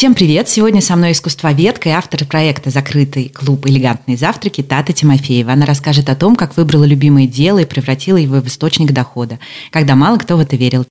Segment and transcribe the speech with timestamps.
[0.00, 0.48] Всем привет!
[0.48, 5.52] Сегодня со мной искусствоведка и автор проекта «Закрытый клуб «Элегантные завтраки» Тата Тимофеева.
[5.52, 9.38] Она расскажет о том, как выбрала любимое дело и превратила его в источник дохода,
[9.70, 10.86] когда мало кто в это верил.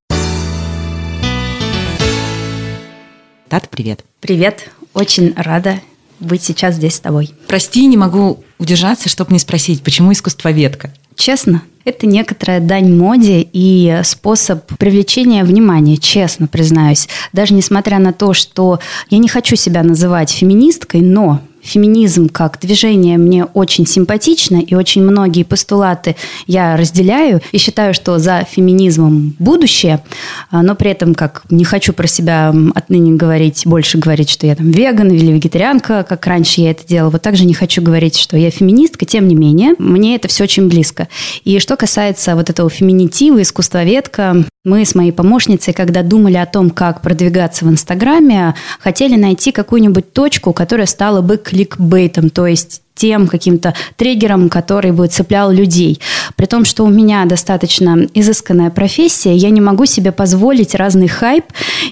[3.47, 4.05] Тата, привет!
[4.19, 4.69] Привет!
[4.93, 5.79] Очень рада
[6.19, 7.31] быть сейчас здесь с тобой.
[7.47, 10.93] Прости, не могу удержаться, чтобы не спросить, почему искусствоведка?
[11.15, 17.07] Честно, это некоторая дань моде и способ привлечения внимания, честно признаюсь.
[17.33, 18.79] Даже несмотря на то, что
[19.09, 25.03] я не хочу себя называть феминисткой, но феминизм как движение мне очень симпатично, и очень
[25.03, 26.15] многие постулаты
[26.47, 30.03] я разделяю и считаю, что за феминизмом будущее,
[30.51, 34.55] а, но при этом как не хочу про себя отныне говорить, больше говорить, что я
[34.55, 38.37] там веган или вегетарианка, как раньше я это делала, вот также не хочу говорить, что
[38.37, 41.07] я феминистка, тем не менее, мне это все очень близко.
[41.43, 46.69] И что касается вот этого феминитива, искусствоведка, мы с моей помощницей, когда думали о том,
[46.69, 53.27] как продвигаться в Инстаграме, хотели найти какую-нибудь точку, которая стала бы кликбейтом, то есть тем
[53.27, 56.01] каким-то триггером, который бы цеплял людей.
[56.35, 61.45] При том, что у меня достаточно изысканная профессия, я не могу себе позволить разный хайп.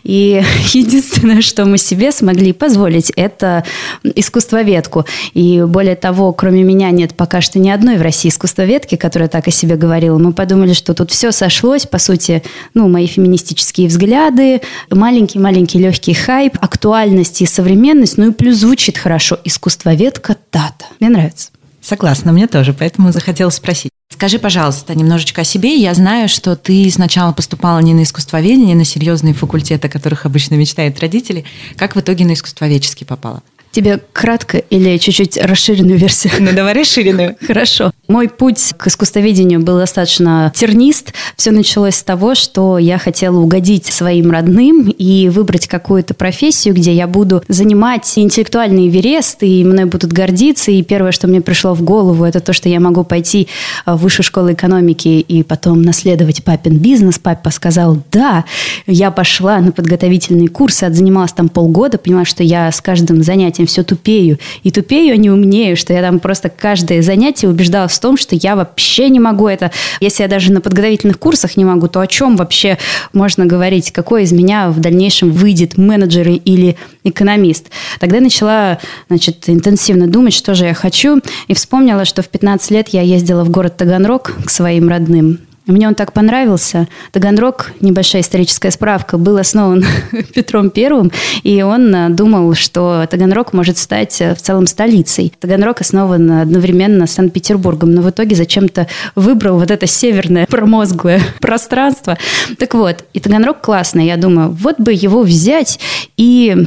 [0.03, 3.64] И единственное, что мы себе смогли позволить, это
[4.03, 5.05] искусствоведку.
[5.33, 9.47] И более того, кроме меня нет пока что ни одной в России искусствоведки, которая так
[9.47, 10.17] о себе говорила.
[10.17, 14.61] Мы подумали, что тут все сошлось, по сути, ну, мои феминистические взгляды,
[14.92, 19.39] маленький-маленький легкий хайп, актуальность и современность, ну и плюс звучит хорошо.
[19.45, 20.86] Искусствоведка Тата.
[20.99, 21.49] Мне нравится.
[21.81, 23.91] Согласна, мне тоже, поэтому захотела спросить.
[24.09, 25.75] Скажи, пожалуйста, немножечко о себе.
[25.75, 30.25] Я знаю, что ты сначала поступала не на искусствоведение, не на серьезные факультеты, о которых
[30.25, 31.45] обычно мечтают родители.
[31.75, 33.43] Как в итоге на искусствоведческий попала?
[33.78, 36.33] Тебе кратко или чуть-чуть расширенную версию?
[36.39, 37.36] Ну, давай расширенную.
[37.45, 37.92] Хорошо.
[38.08, 41.14] Мой путь к искусствоведению был достаточно тернист.
[41.36, 46.92] Все началось с того, что я хотела угодить своим родным и выбрать какую-то профессию, где
[46.92, 50.71] я буду занимать интеллектуальный верест, и мной будут гордиться.
[50.71, 53.48] И первое, что мне пришло в голову, это то, что я могу пойти
[53.86, 57.20] в высшую школу экономики и потом наследовать папин бизнес.
[57.20, 58.45] Папа сказал «да».
[58.87, 63.83] Я пошла на подготовительные курсы, отзанималась там полгода, поняла, что я с каждым занятием все
[63.83, 64.39] тупею.
[64.64, 68.36] И тупею, а не умнею, что я там просто каждое занятие убеждалась в том, что
[68.36, 69.72] я вообще не могу это.
[70.00, 72.78] Если я даже на подготовительных курсах не могу, то о чем вообще
[73.14, 73.92] можно говорить?
[73.92, 77.67] Какой из меня в дальнейшем выйдет менеджер или экономист?
[78.00, 78.80] Тогда начала
[79.10, 83.44] значит, интенсивно думать, что же я хочу, и вспомнила, что в 15 лет я ездила
[83.44, 85.46] в город Таганрог к своим родным.
[85.67, 86.88] Мне он так понравился.
[87.11, 89.86] Таганрог, небольшая историческая справка, был основан
[90.33, 91.11] Петром Первым,
[91.44, 95.33] и он э, думал, что Таганрог может стать э, в целом столицей.
[95.39, 102.17] Таганрог основан одновременно с Санкт-Петербургом, но в итоге зачем-то выбрал вот это северное промозглое пространство.
[102.58, 105.80] Так вот, и Таганрог классный, я думаю, вот бы его взять
[106.16, 106.66] и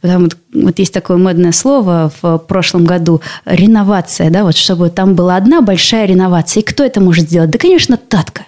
[0.00, 5.14] Потому вот, вот есть такое модное слово в прошлом году– реновация, да, вот чтобы там
[5.14, 6.62] была одна большая реновация.
[6.62, 7.50] И кто это может сделать?
[7.50, 7.98] Да, конечно,
[8.30, 8.46] Татка.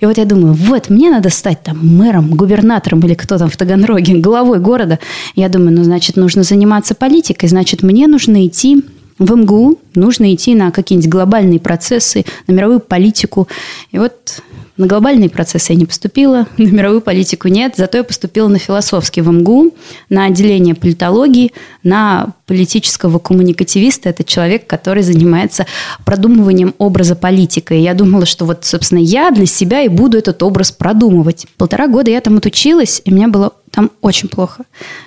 [0.00, 3.56] И вот я думаю, вот, мне надо стать там мэром, губернатором или кто там в
[3.56, 4.98] Таганроге, главой города.
[5.34, 8.82] Я думаю, ну, значит, нужно заниматься политикой, значит, мне нужно идти
[9.18, 13.48] в МГУ, нужно идти на какие-нибудь глобальные процессы, на мировую политику.
[13.92, 14.42] И вот
[14.76, 19.20] на глобальные процессы я не поступила, на мировую политику нет, зато я поступила на философский
[19.20, 19.72] в МГУ,
[20.08, 21.52] на отделение политологии,
[21.82, 24.08] на политического коммуникативиста.
[24.08, 25.66] Это человек, который занимается
[26.04, 27.74] продумыванием образа политика.
[27.74, 31.46] И я думала, что вот, собственно, я для себя и буду этот образ продумывать.
[31.56, 34.64] Полтора года я там отучилась, и мне было там очень плохо.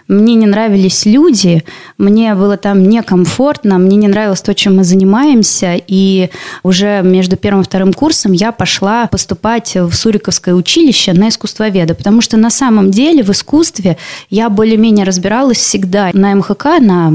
[0.07, 1.63] Мне не нравились люди,
[1.97, 5.79] мне было там некомфортно, мне не нравилось то, чем мы занимаемся.
[5.87, 6.29] И
[6.63, 12.19] уже между первым и вторым курсом я пошла поступать в Суриковское училище на искусствоведа, потому
[12.19, 13.97] что на самом деле в искусстве
[14.29, 16.09] я более-менее разбиралась всегда.
[16.13, 17.11] На МХК, на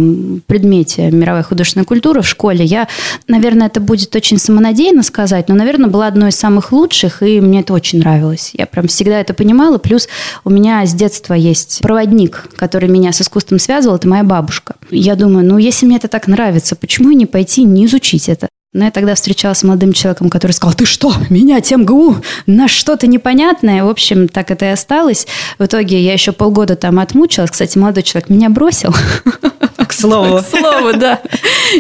[0.47, 2.89] предмете мировая художественная культура в школе, я,
[3.29, 7.61] наверное, это будет очень самонадеянно сказать, но, наверное, была одной из самых лучших, и мне
[7.61, 8.53] это очень нравилось.
[8.55, 9.77] Я прям всегда это понимала.
[9.77, 10.09] Плюс
[10.45, 14.77] у меня с детства есть проводник, который меня с искусством связывал, это моя бабушка.
[14.91, 18.49] Я думаю, ну, если мне это так нравится, почему не пойти, не изучить это?
[18.75, 22.17] Но я тогда встречалась с молодым человеком, который сказал, ты что, меня МГУ
[22.47, 23.85] на что-то непонятное.
[23.85, 25.27] В общем, так это и осталось.
[25.59, 27.51] В итоге я еще полгода там отмучилась.
[27.51, 28.95] Кстати, молодой человек меня бросил.
[29.93, 30.39] К слову.
[30.39, 31.21] К слову, да.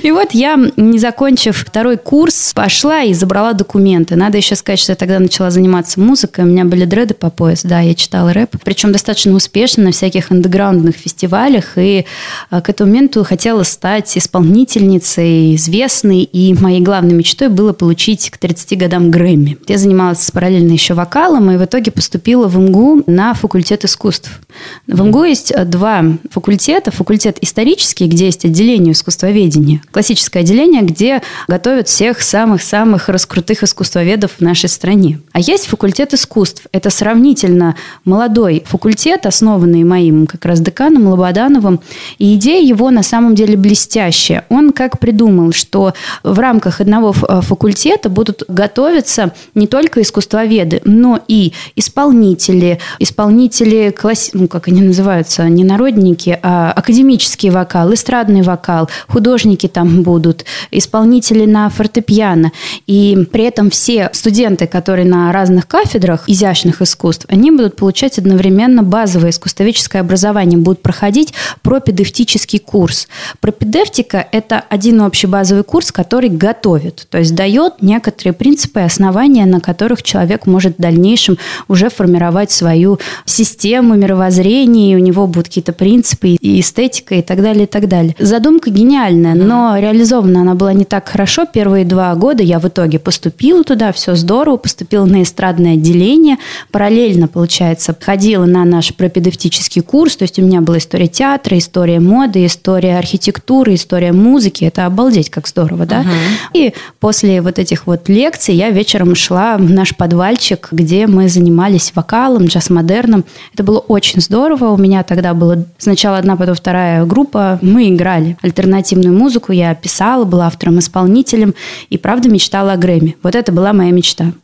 [0.02, 4.16] И вот я, не закончив второй курс, пошла и забрала документы.
[4.16, 6.44] Надо еще сказать, что я тогда начала заниматься музыкой.
[6.44, 8.56] У меня были дреды по пояс, да, я читала рэп.
[8.64, 11.76] Причем достаточно успешно на всяких андеграундных фестивалях.
[11.76, 12.06] И
[12.50, 16.22] а, к этому моменту хотела стать исполнительницей, известной.
[16.22, 19.58] И моей главной мечтой было получить к 30 годам Грэмми.
[19.66, 24.40] Я занималась параллельно еще вокалом и в итоге поступила в МГУ на факультет искусств.
[24.86, 26.90] В МГУ есть два факультета.
[26.90, 29.82] Факультет исторический, где есть отделение искусствоведения.
[29.90, 35.20] Классическое отделение, где готовят всех самых-самых раскрутых искусствоведов в нашей стране.
[35.32, 36.66] А есть факультет искусств.
[36.72, 41.80] Это сравнительно молодой факультет, основанный моим как раз деканом Лободановым.
[42.18, 44.44] И идея его на самом деле блестящая.
[44.48, 51.52] Он как придумал, что в рамках одного факультета будут готовиться не только искусствоведы, но и
[51.76, 54.30] исполнители, исполнители, класс...
[54.32, 57.50] ну, как они называются, не народники, а академический
[57.92, 62.52] вокал, эстрадный вокал, художники там будут, исполнители на фортепиано.
[62.86, 68.82] И при этом все студенты, которые на разных кафедрах изящных искусств, они будут получать одновременно
[68.82, 73.08] базовое искусствоведческое образование, будут проходить пропедевтический курс.
[73.40, 79.46] Пропедевтика– это один общий базовый курс, который готовит, то есть дает некоторые принципы и основания,
[79.46, 81.38] на которых человек может в дальнейшем
[81.68, 87.42] уже формировать свою систему мировоззрения, и у него будут какие-то принципы и эстетика и так
[87.42, 88.14] далее, и так далее.
[88.18, 91.46] Задумка гениальная, но реализована она была не так хорошо.
[91.46, 96.36] Первые два года я в итоге поступила туда, все здорово, поступила на эстрадное отделение,
[96.70, 102.00] параллельно, получается, ходила на наш пропедевтический курс, то есть у меня была история театра, история
[102.00, 106.02] моды, история архитектуры, история музыки, это обалдеть, как здорово, да?
[106.02, 106.06] Uh-huh.
[106.54, 111.92] И после вот этих вот лекций я вечером шла в наш подвальчик, где мы занимались
[111.94, 113.24] вокалом, джаз-модерном.
[113.54, 114.70] Это было очень здорово.
[114.70, 117.58] У меня тогда было сначала одна, потом вторая группа.
[117.72, 121.54] Мы играли альтернативную музыку, я писала, была автором-исполнителем
[121.88, 123.16] и, правда, мечтала о Грэмми.
[123.22, 124.34] Вот это была моя мечта.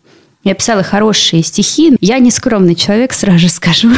[0.44, 1.94] Я писала хорошие стихи.
[2.00, 3.90] Я не скромный человек, сразу же скажу.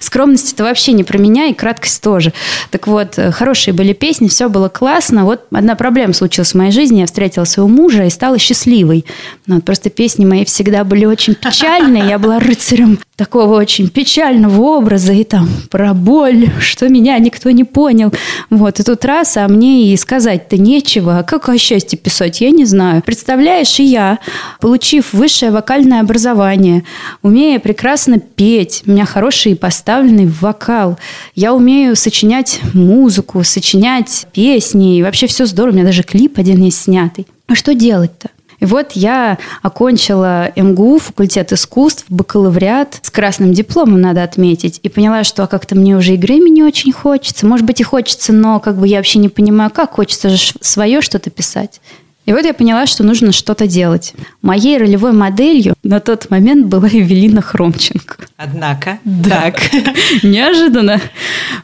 [0.00, 2.32] Скромность это вообще не про меня, и краткость тоже.
[2.70, 5.24] Так вот, хорошие были песни, все было классно.
[5.24, 7.00] Вот одна проблема случилась в моей жизни.
[7.00, 9.04] Я встретила своего мужа и стала счастливой.
[9.46, 12.08] Но вот просто песни мои всегда были очень печальные.
[12.08, 17.64] Я была рыцарем такого очень печального образа и там про боль, что меня никто не
[17.64, 18.12] понял.
[18.50, 21.18] Вот, и тут раз, а мне и сказать-то нечего.
[21.18, 23.02] А как о счастье писать, я не знаю.
[23.02, 24.18] Представляешь, и я,
[24.60, 26.84] получив высшее вокальное образование,
[27.22, 30.98] умея прекрасно петь, у меня хороший поставленный вокал,
[31.34, 36.62] я умею сочинять музыку, сочинять песни, и вообще все здорово, у меня даже клип один
[36.62, 37.26] есть снятый.
[37.46, 38.28] А что делать-то?
[38.60, 45.24] И вот я окончила МГУ, факультет искусств, бакалавриат с красным дипломом, надо отметить, и поняла,
[45.24, 47.46] что как-то мне уже и Грэмми не очень хочется.
[47.46, 49.92] Может быть, и хочется, но как бы я вообще не понимаю, как.
[49.92, 51.80] Хочется же свое что-то писать.
[52.26, 54.14] И вот я поняла, что нужно что-то делать.
[54.40, 58.16] Моей ролевой моделью на тот момент была Евелина Хромченко.
[58.36, 58.98] Однако.
[59.28, 59.60] Так,
[60.22, 61.00] неожиданно.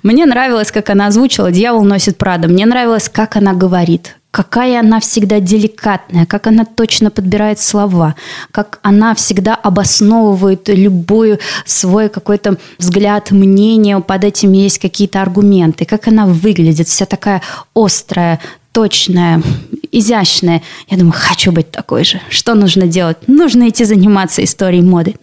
[0.02, 2.48] Мне нравилось, как она озвучила «Дьявол носит Прада».
[2.48, 8.14] Мне нравилось, как она говорит какая она всегда деликатная, как она точно подбирает слова,
[8.52, 16.06] как она всегда обосновывает любой свой какой-то взгляд, мнение, под этим есть какие-то аргументы, как
[16.08, 17.42] она выглядит, вся такая
[17.74, 18.40] острая,
[18.72, 19.42] точная,
[19.92, 20.62] изящная.
[20.88, 22.20] Я думаю, хочу быть такой же.
[22.30, 23.16] Что нужно делать?
[23.26, 25.14] Нужно идти заниматься историей моды.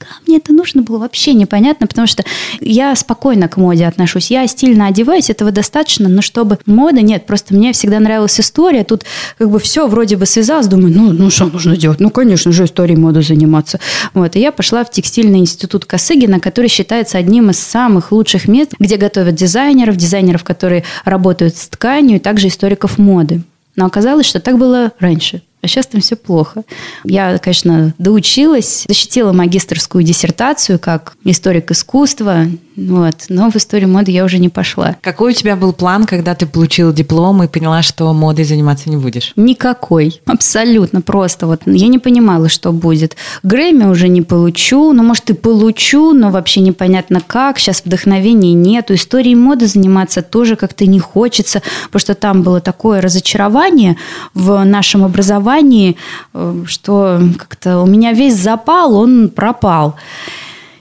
[0.00, 2.24] Нафига мне это нужно было вообще непонятно, потому что
[2.60, 4.30] я спокойно к моде отношусь.
[4.30, 8.84] Я стильно одеваюсь, этого достаточно, но чтобы мода, нет, просто мне всегда нравилась история.
[8.84, 9.04] Тут
[9.38, 12.00] как бы все вроде бы связалось, думаю, ну, ну что нужно делать?
[12.00, 13.80] Ну, конечно же, историей моды заниматься.
[14.14, 18.74] Вот, и я пошла в текстильный институт Косыгина, который считается одним из самых лучших мест,
[18.78, 23.42] где готовят дизайнеров, дизайнеров, которые работают с тканью, и также историков моды.
[23.76, 25.42] Но оказалось, что так было раньше.
[25.62, 26.64] А сейчас там все плохо.
[27.04, 34.24] Я, конечно, доучилась, защитила магистрскую диссертацию как историк искусства, вот, но в историю моды я
[34.24, 34.96] уже не пошла.
[35.02, 38.96] Какой у тебя был план, когда ты получила диплом и поняла, что модой заниматься не
[38.96, 39.32] будешь?
[39.36, 40.22] Никакой.
[40.24, 41.46] Абсолютно просто.
[41.46, 43.16] Вот я не понимала, что будет.
[43.42, 47.58] Грэмми уже не получу, ну, может, и получу, но вообще непонятно как.
[47.58, 48.94] Сейчас вдохновения нету.
[48.94, 53.98] Историей моды заниматься тоже как-то не хочется, потому что там было такое разочарование
[54.32, 55.96] в нашем образовании, образовании,
[56.34, 59.96] э, что как-то у меня весь запал, он пропал.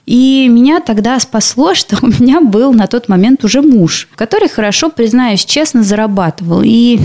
[0.06, 4.90] И меня тогда спасло, что у меня был на тот момент уже муж, который хорошо,
[4.90, 6.62] признаюсь честно, зарабатывал.
[6.64, 7.00] И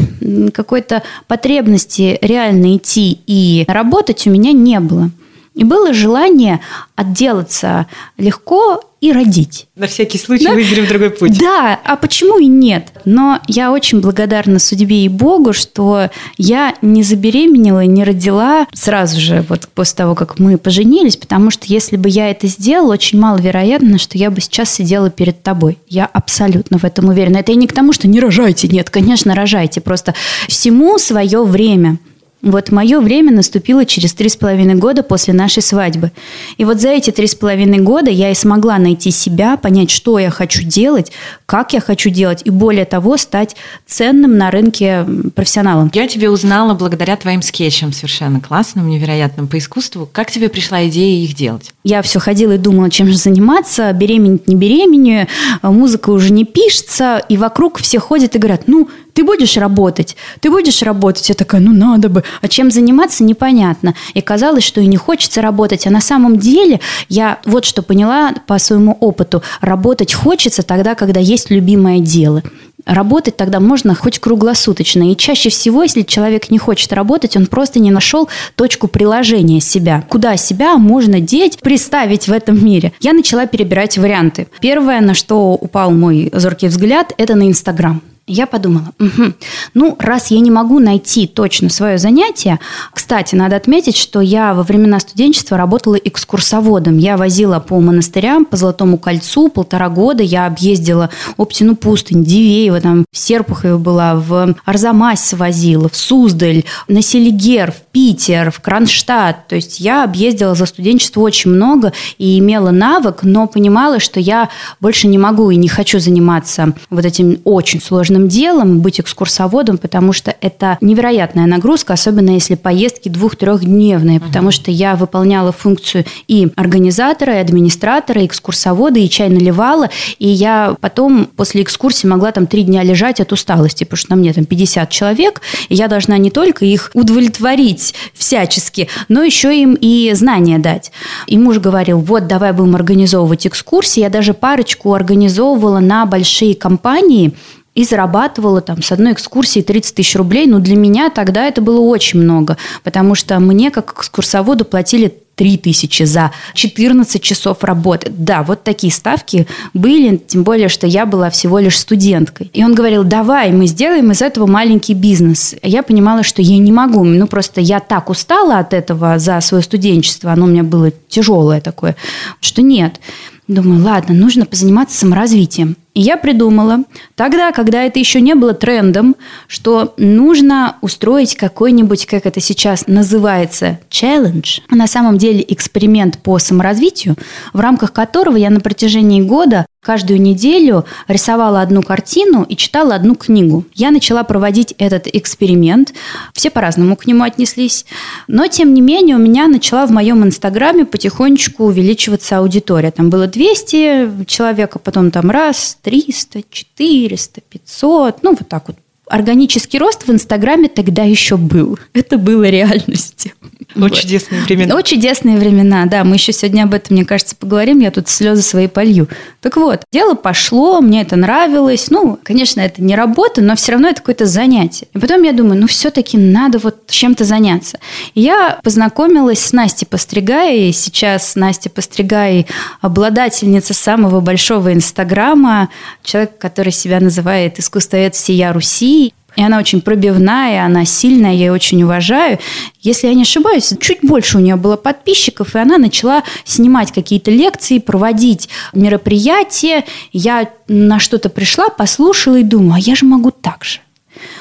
[0.52, 5.10] какой-то потребности реально идти и работать у меня не было.
[5.54, 6.60] И было желание
[6.96, 7.86] отделаться
[8.18, 9.66] легко и родить.
[9.76, 10.54] На всякий случай да?
[10.54, 11.38] выберем другой путь.
[11.38, 12.88] Да, а почему и нет?
[13.04, 16.08] Но я очень благодарна судьбе и Богу, что
[16.38, 21.66] я не забеременела, не родила сразу же, вот после того, как мы поженились, потому что
[21.66, 25.78] если бы я это сделала, очень маловероятно, что я бы сейчас сидела перед тобой.
[25.86, 27.38] Я абсолютно в этом уверена.
[27.38, 28.68] Это и не к тому, что не рожайте.
[28.68, 29.82] Нет, конечно, рожайте.
[29.82, 30.14] Просто
[30.48, 31.98] всему свое время.
[32.44, 36.12] Вот мое время наступило через три с половиной года после нашей свадьбы.
[36.58, 40.18] И вот за эти три с половиной года я и смогла найти себя, понять, что
[40.18, 41.10] я хочу делать,
[41.46, 45.90] как я хочу делать, и более того, стать ценным на рынке профессионалом.
[45.94, 50.06] Я тебе узнала благодаря твоим скетчам совершенно классным, невероятным по искусству.
[50.12, 51.72] Как тебе пришла идея их делать?
[51.82, 55.28] Я все ходила и думала, чем же заниматься, беременеть не беременею,
[55.62, 60.50] музыка уже не пишется, и вокруг все ходят и говорят, ну, ты будешь работать, ты
[60.50, 61.28] будешь работать.
[61.28, 62.24] Я такая, ну надо бы.
[62.42, 63.94] А чем заниматься, непонятно.
[64.12, 65.86] И казалось, что и не хочется работать.
[65.86, 69.42] А на самом деле я вот что поняла по своему опыту.
[69.60, 72.42] Работать хочется тогда, когда есть любимое дело.
[72.86, 75.10] Работать тогда можно хоть круглосуточно.
[75.10, 80.04] И чаще всего, если человек не хочет работать, он просто не нашел точку приложения себя.
[80.08, 82.92] Куда себя можно деть, представить в этом мире.
[83.00, 84.48] Я начала перебирать варианты.
[84.60, 88.02] Первое, на что упал мой зоркий взгляд, это на Инстаграм.
[88.26, 89.34] Я подумала, угу.
[89.74, 92.58] ну, раз я не могу найти точно свое занятие,
[92.90, 96.96] кстати, надо отметить, что я во времена студенчества работала экскурсоводом.
[96.96, 100.22] Я возила по монастырям, по Золотому кольцу полтора года.
[100.22, 107.02] Я объездила Оптину пустынь, Дивеево, там в Серпухове была, в Арзамас возила, в Суздаль, на
[107.02, 109.48] Селигер, в Питер, в Кронштадт.
[109.48, 114.48] То есть я объездила за студенчество очень много и имела навык, но понимала, что я
[114.80, 119.78] больше не могу и не хочу заниматься вот этим очень сложным сложным делом быть экскурсоводом,
[119.78, 126.48] потому что это невероятная нагрузка, особенно если поездки двух-трехдневные, потому что я выполняла функцию и
[126.56, 132.46] организатора, и администратора, и экскурсовода, и чай наливала, и я потом после экскурсии могла там
[132.46, 136.18] три дня лежать от усталости, потому что на мне там 50 человек, и я должна
[136.18, 140.92] не только их удовлетворить всячески, но еще им и знания дать.
[141.26, 147.34] И муж говорил, вот давай будем организовывать экскурсии, я даже парочку организовывала на большие компании,
[147.74, 150.46] и зарабатывала там с одной экскурсии 30 тысяч рублей.
[150.46, 155.56] Но для меня тогда это было очень много, потому что мне как экскурсоводу платили 3
[155.58, 158.12] тысячи за 14 часов работы.
[158.16, 162.50] Да, вот такие ставки были, тем более, что я была всего лишь студенткой.
[162.52, 165.54] И он говорил, давай, мы сделаем из этого маленький бизнес.
[165.62, 167.04] Я понимала, что я не могу.
[167.04, 171.60] Ну, просто я так устала от этого за свое студенчество, оно у меня было тяжелое
[171.60, 171.96] такое,
[172.40, 173.00] что нет.
[173.48, 175.76] Думаю, ладно, нужно позаниматься саморазвитием.
[175.94, 176.80] И я придумала,
[177.14, 179.14] тогда, когда это еще не было трендом,
[179.46, 187.14] что нужно устроить какой-нибудь, как это сейчас называется, челлендж, на самом деле эксперимент по саморазвитию,
[187.52, 193.14] в рамках которого я на протяжении года каждую неделю рисовала одну картину и читала одну
[193.14, 193.64] книгу.
[193.74, 195.92] Я начала проводить этот эксперимент.
[196.32, 197.84] Все по-разному к нему отнеслись.
[198.26, 202.90] Но, тем не менее, у меня начала в моем инстаграме потихонечку увеличиваться аудитория.
[202.90, 208.76] Там было 200 человек, а потом там раз, 300, 400, 500, ну вот так вот.
[209.06, 211.78] Органический рост в Инстаграме тогда еще был.
[211.92, 213.32] Это было реальностью.
[213.76, 213.94] О, вот.
[213.94, 214.76] чудесные времена.
[214.76, 216.04] О, чудесные времена, да.
[216.04, 217.80] Мы еще сегодня об этом, мне кажется, поговорим.
[217.80, 219.08] Я тут слезы свои полью.
[219.40, 221.90] Так вот, дело пошло, мне это нравилось.
[221.90, 224.86] Ну, конечно, это не работа, но все равно это какое-то занятие.
[224.94, 227.78] И потом я думаю, ну, все-таки надо вот чем-то заняться.
[228.14, 230.68] И я познакомилась с Настей Постригай.
[230.68, 232.46] И сейчас Настя Постригай
[232.80, 235.68] обладательница самого большого Инстаграма,
[236.02, 238.93] человек, который себя называет искусствовед всея Руси.
[239.36, 242.38] И она очень пробивная, она сильная, я ее очень уважаю.
[242.80, 247.30] Если я не ошибаюсь, чуть больше у нее было подписчиков, и она начала снимать какие-то
[247.30, 249.84] лекции, проводить мероприятия.
[250.12, 253.80] Я на что-то пришла, послушала и думаю, а я же могу так же.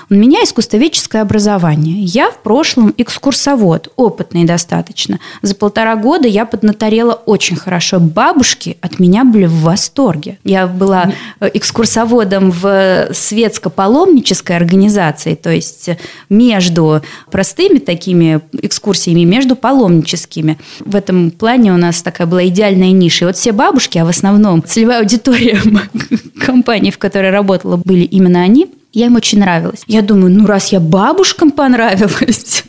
[0.10, 2.00] У меня искусствоведческое образование.
[2.00, 5.20] Я в прошлом экскурсовод, опытный достаточно.
[5.42, 8.00] За полтора года я поднаторела очень хорошо.
[8.00, 10.38] Бабушки от меня были в восторге.
[10.44, 15.90] Я была э, экскурсоводом в светско-паломнической организации, то есть
[16.30, 20.60] между простыми такими экскурсиями, между паломническими.
[20.80, 23.26] В этом плане у нас такая была идеальная ниша.
[23.26, 25.62] И вот все бабушки, а в основном целевая аудитория
[26.40, 29.84] компании, в которой работала, были именно они– я им очень нравилась.
[29.88, 32.64] Я думаю, ну раз я бабушкам понравилась,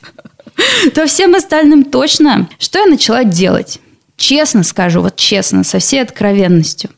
[0.95, 2.49] то всем остальным точно.
[2.59, 3.79] Что я начала делать?
[4.17, 6.91] Честно скажу, вот честно, со всей откровенностью.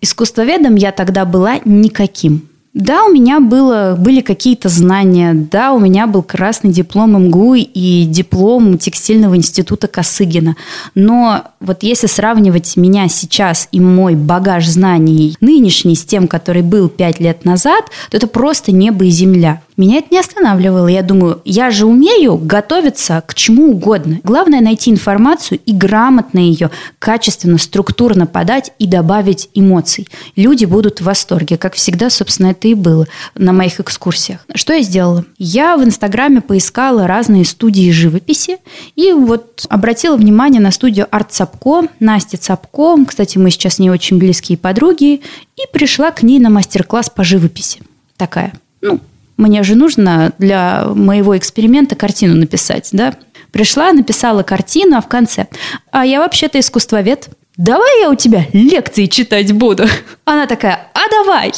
[0.00, 2.48] Искусствоведом я тогда была никаким.
[2.76, 8.04] Да, у меня было, были какие-то знания, да, у меня был красный диплом МГУ и
[8.04, 10.56] диплом текстильного института Косыгина.
[10.94, 16.90] Но вот если сравнивать меня сейчас и мой багаж знаний нынешний с тем, который был
[16.90, 19.62] пять лет назад, то это просто небо и земля.
[19.76, 20.88] Меня это не останавливало.
[20.88, 24.20] Я думаю, я же умею готовиться к чему угодно.
[24.22, 30.08] Главное найти информацию и грамотно ее, качественно, структурно подать и добавить эмоций.
[30.34, 31.58] Люди будут в восторге.
[31.58, 34.46] Как всегда, собственно, это и было на моих экскурсиях.
[34.54, 35.24] Что я сделала?
[35.38, 38.58] Я в Инстаграме поискала разные студии живописи
[38.94, 42.96] и вот обратила внимание на студию Арт Цапко, Настя Цапко.
[43.06, 45.20] Кстати, мы сейчас не очень близкие подруги.
[45.56, 47.80] И пришла к ней на мастер-класс по живописи.
[48.16, 48.52] Такая,
[48.82, 49.00] ну,
[49.36, 53.14] мне же нужно для моего эксперимента картину написать, да?
[53.52, 55.48] Пришла, написала картину, а в конце,
[55.90, 57.30] а я вообще-то искусствовед.
[57.56, 59.86] Давай я у тебя лекции читать буду.
[60.24, 61.52] Она такая, а давай.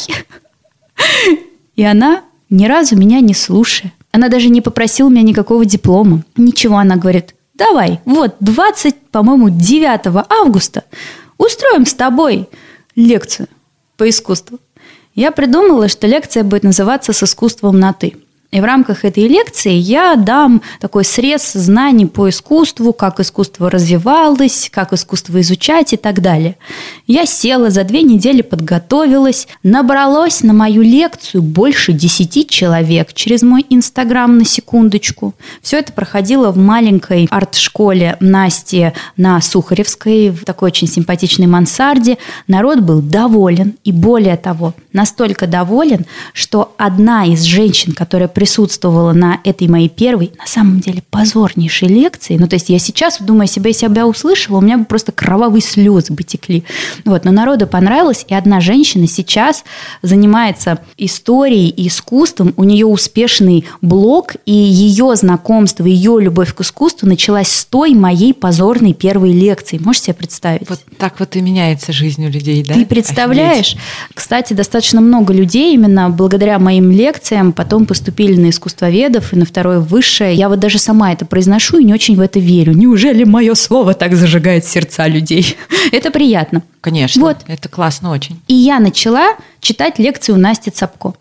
[1.75, 3.93] И она ни разу меня не слушая.
[4.11, 6.23] Она даже не попросила меня никакого диплома.
[6.35, 10.85] Ничего, она говорит, давай, вот 20, по-моему, 9 августа
[11.37, 12.49] устроим с тобой
[12.95, 13.47] лекцию
[13.97, 14.59] по искусству.
[15.19, 18.15] Я придумала, что лекция будет называться «С искусством на «ты».
[18.51, 24.71] И в рамках этой лекции я дам такой срез знаний по искусству, как искусство развивалось,
[24.73, 26.57] как искусство изучать и так далее.
[27.05, 33.63] Я села, за две недели подготовилась, набралось на мою лекцию больше десяти человек через мой
[33.69, 35.35] инстаграм на секундочку.
[35.61, 42.17] Все это проходило в маленькой арт-школе Насти на Сухаревской, в такой очень симпатичной мансарде.
[42.47, 49.41] Народ был доволен и более того, настолько доволен, что одна из женщин, которая присутствовала на
[49.43, 52.37] этой моей первой, на самом деле, позорнейшей лекции.
[52.37, 55.11] Ну, то есть я сейчас, думаю, если бы я себя услышала, у меня бы просто
[55.11, 56.63] кровавые слезы бы текли.
[57.03, 59.65] Вот, но народу понравилось, и одна женщина сейчас
[60.03, 62.53] занимается историей и искусством.
[62.55, 68.33] У нее успешный блог, и ее знакомство, ее любовь к искусству началась с той моей
[68.33, 69.81] позорной первой лекции.
[69.83, 70.69] Можете себе представить?
[70.69, 72.75] Вот так вот и меняется жизнь у людей, да?
[72.75, 73.73] Ты представляешь?
[73.73, 73.83] Офигеть.
[74.13, 79.45] Кстати, достаточно много людей именно благодаря моим лекциям потом поступили поступили на искусствоведов и на
[79.45, 80.35] второе высшее.
[80.35, 82.73] Я вот даже сама это произношу и не очень в это верю.
[82.73, 85.57] Неужели мое слово так зажигает сердца людей?
[85.91, 86.61] это приятно.
[86.81, 87.37] Конечно, вот.
[87.47, 88.39] это классно очень.
[88.47, 91.13] И я начала читать лекции у Насти Цапко.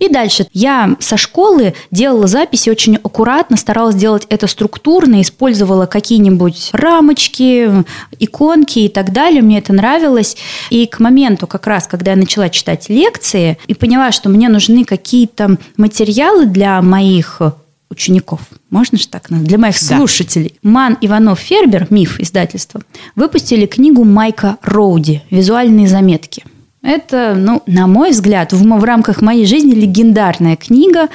[0.00, 6.70] И дальше я со школы делала записи очень аккуратно, старалась делать это структурно, использовала какие-нибудь
[6.72, 7.84] рамочки,
[8.18, 9.42] иконки и так далее.
[9.42, 10.36] Мне это нравилось.
[10.70, 14.84] И к моменту как раз, когда я начала читать лекции и поняла, что мне нужны
[14.84, 17.42] какие-то материалы для моих
[17.90, 19.98] учеников, можно же так назвать, для моих да.
[19.98, 20.54] слушателей.
[20.62, 22.80] Ман Иванов Фербер, миф издательства,
[23.16, 26.44] выпустили книгу Майка Роуди «Визуальные заметки».
[26.82, 31.08] Это, ну, на мой взгляд, в, в рамках моей жизни легендарная книга.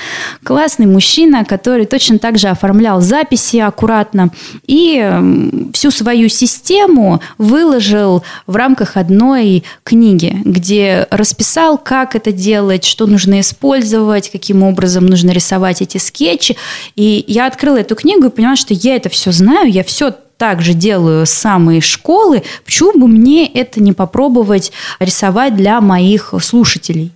[0.44, 4.30] Классный мужчина, который точно так же оформлял записи аккуратно
[4.68, 13.08] и всю свою систему выложил в рамках одной книги, где расписал, как это делать, что
[13.08, 16.56] нужно использовать, каким образом нужно рисовать эти скетчи.
[16.96, 20.74] И я открыла эту книгу и поняла, что я это все знаю, я все также
[20.74, 27.12] делаю с самой школы, почему бы мне это не попробовать рисовать для моих слушателей?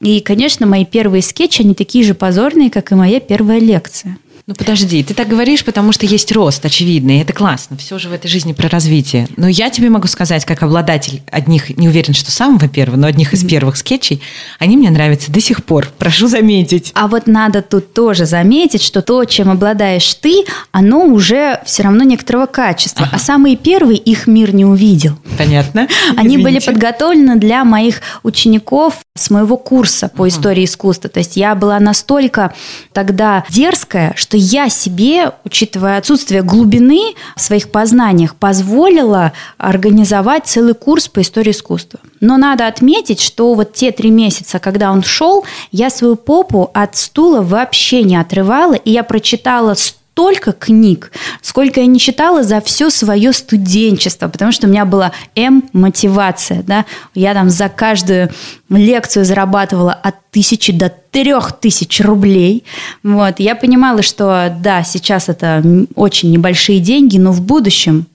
[0.00, 4.18] И, конечно, мои первые скетчи, они такие же позорные, как и моя первая лекция.
[4.48, 7.76] Ну подожди, ты так говоришь, потому что есть рост, очевидный, и это классно.
[7.78, 9.26] Все же в этой жизни про развитие.
[9.36, 13.32] Но я тебе могу сказать, как обладатель одних, не уверен, что самого первого, но одних
[13.32, 14.22] из первых скетчей,
[14.60, 15.88] они мне нравятся до сих пор.
[15.98, 16.92] Прошу заметить.
[16.94, 22.04] А вот надо тут тоже заметить, что то, чем обладаешь ты, оно уже все равно
[22.04, 23.06] некоторого качества.
[23.06, 23.16] Ага.
[23.16, 25.18] А самые первые их мир не увидел.
[25.36, 25.88] Понятно.
[26.16, 26.44] Они Извините.
[26.44, 31.10] были подготовлены для моих учеников с моего курса по истории искусства.
[31.10, 32.54] То есть я была настолько
[32.92, 40.74] тогда дерзкая, что что я себе, учитывая отсутствие глубины в своих познаниях, позволила организовать целый
[40.74, 42.00] курс по истории искусства.
[42.20, 46.96] Но надо отметить, что вот те три месяца, когда он шел, я свою попу от
[46.96, 49.74] стула вообще не отрывала, и я прочитала
[50.16, 55.12] столько книг, сколько я не читала за все свое студенчество, потому что у меня была
[55.34, 58.30] М-мотивация, да, я там за каждую
[58.70, 62.64] лекцию зарабатывала от тысячи до трех тысяч рублей,
[63.02, 65.62] вот, я понимала, что да, сейчас это
[65.94, 68.06] очень небольшие деньги, но в будущем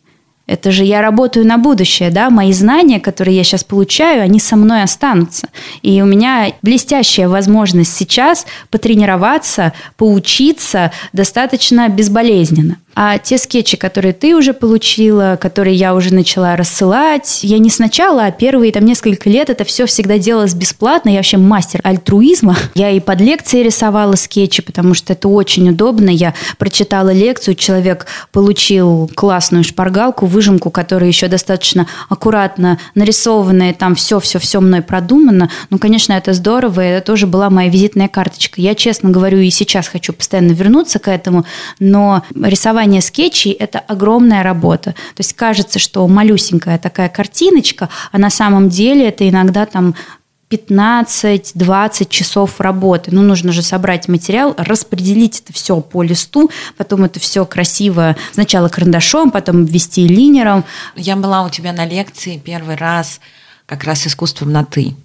[0.47, 4.55] это же я работаю на будущее, да, мои знания, которые я сейчас получаю, они со
[4.55, 5.47] мной останутся.
[5.81, 12.77] И у меня блестящая возможность сейчас потренироваться, поучиться достаточно безболезненно.
[12.93, 18.25] А те скетчи, которые ты уже получила, которые я уже начала рассылать, я не сначала,
[18.25, 21.09] а первые там несколько лет это все всегда делалось бесплатно.
[21.09, 22.55] Я вообще мастер альтруизма.
[22.75, 26.09] Я и под лекции рисовала скетчи, потому что это очень удобно.
[26.09, 34.59] Я прочитала лекцию, человек получил классную шпаргалку, выжимку, которая еще достаточно аккуратно нарисованная, там все-все-все
[34.59, 35.49] мной продумано.
[35.69, 38.59] Ну, конечно, это здорово, и это тоже была моя визитная карточка.
[38.59, 41.45] Я, честно говорю, и сейчас хочу постоянно вернуться к этому,
[41.79, 44.91] но рисовать рисование скетчей– это огромная работа.
[44.91, 49.95] То есть кажется, что малюсенькая такая картиночка, а на самом деле это иногда там
[50.49, 53.11] 15-20 часов работы.
[53.13, 58.67] Ну, нужно же собрать материал, распределить это все по листу, потом это все красиво сначала
[58.67, 60.65] карандашом, потом ввести линером.
[60.95, 63.19] Я была у тебя на лекции первый раз
[63.65, 64.95] как раз искусством на «ты»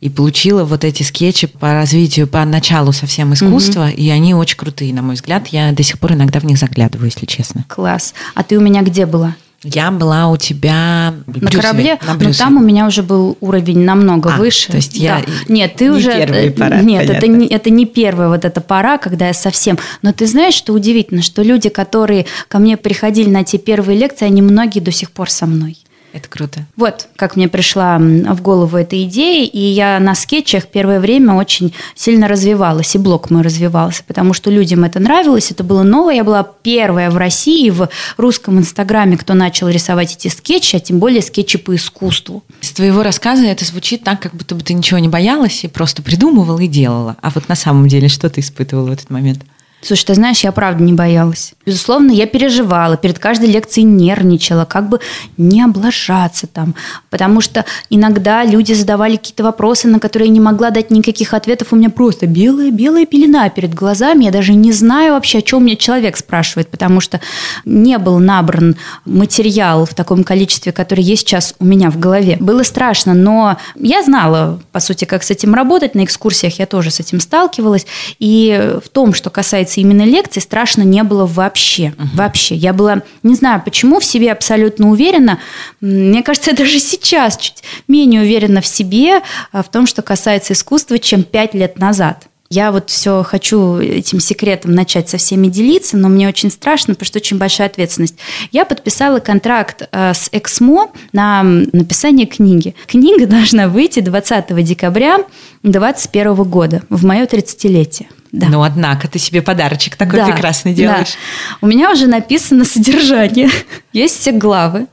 [0.00, 3.94] и получила вот эти скетчи по развитию, по началу совсем искусства, mm-hmm.
[3.94, 5.48] и они очень крутые, на мой взгляд.
[5.48, 7.64] Я до сих пор иногда в них заглядываю, если честно.
[7.68, 8.14] Класс.
[8.34, 9.34] А ты у меня где была?
[9.64, 14.32] Я была у тебя на корабле, на но там у меня уже был уровень намного
[14.32, 14.70] а, выше.
[14.70, 15.32] То есть я да.
[15.52, 19.26] нет, ты не уже пора, нет, это не это не первая вот эта пора, когда
[19.26, 19.76] я совсем.
[20.00, 24.26] Но ты знаешь, что удивительно, что люди, которые ко мне приходили на те первые лекции,
[24.26, 25.76] они многие до сих пор со мной.
[26.12, 26.66] Это круто.
[26.76, 31.74] Вот, как мне пришла в голову эта идея, и я на скетчах первое время очень
[31.94, 36.14] сильно развивалась, и блог мой развивался, потому что людям это нравилось, это было новое.
[36.14, 40.98] Я была первая в России в русском инстаграме, кто начал рисовать эти скетчи, а тем
[40.98, 42.42] более скетчи по искусству.
[42.60, 46.02] С твоего рассказа это звучит так, как будто бы ты ничего не боялась и просто
[46.02, 47.16] придумывала и делала.
[47.20, 49.44] А вот на самом деле что ты испытывала в этот момент?
[49.80, 51.54] Слушай, ты знаешь, я правда не боялась.
[51.68, 55.00] Безусловно, я переживала, перед каждой лекцией нервничала, как бы
[55.36, 56.74] не облажаться там.
[57.10, 61.68] Потому что иногда люди задавали какие-то вопросы, на которые я не могла дать никаких ответов.
[61.74, 64.24] У меня просто белая-белая пелена перед глазами.
[64.24, 67.20] Я даже не знаю вообще, о чем мне человек спрашивает, потому что
[67.66, 72.38] не был набран материал в таком количестве, который есть сейчас у меня в голове.
[72.40, 75.94] Было страшно, но я знала, по сути, как с этим работать.
[75.94, 77.84] На экскурсиях я тоже с этим сталкивалась.
[78.18, 81.57] И в том, что касается именно лекций, страшно не было вообще.
[81.98, 82.08] Угу.
[82.14, 82.54] Вообще.
[82.54, 85.38] Я была, не знаю почему, в себе абсолютно уверена.
[85.80, 89.20] Мне кажется, я даже сейчас чуть менее уверена в себе,
[89.52, 92.27] а, в том, что касается искусства, чем пять лет назад.
[92.50, 97.06] Я вот все хочу этим секретом начать со всеми делиться, но мне очень страшно, потому
[97.06, 98.16] что очень большая ответственность.
[98.52, 102.74] Я подписала контракт э, с Эксмо на написание книги.
[102.86, 105.18] Книга должна выйти 20 декабря
[105.62, 108.06] 2021 года, в мое 30-летие.
[108.32, 108.48] Да.
[108.48, 111.14] Но однако ты себе подарочек такой да, прекрасный делаешь.
[111.14, 111.58] Да.
[111.62, 113.50] У меня уже написано содержание,
[113.92, 114.86] есть все главы.